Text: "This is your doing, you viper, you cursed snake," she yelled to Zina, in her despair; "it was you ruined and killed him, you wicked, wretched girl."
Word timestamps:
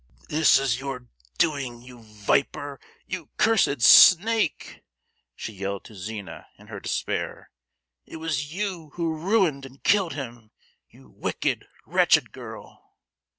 "This 0.29 0.57
is 0.57 0.79
your 0.79 1.09
doing, 1.37 1.83
you 1.83 2.01
viper, 2.01 2.79
you 3.05 3.29
cursed 3.37 3.83
snake," 3.83 4.81
she 5.35 5.53
yelled 5.53 5.83
to 5.83 5.93
Zina, 5.95 6.47
in 6.57 6.65
her 6.69 6.79
despair; 6.79 7.51
"it 8.07 8.15
was 8.15 8.51
you 8.51 8.89
ruined 8.97 9.63
and 9.63 9.83
killed 9.83 10.13
him, 10.13 10.49
you 10.89 11.07
wicked, 11.07 11.67
wretched 11.85 12.31
girl." 12.31 12.95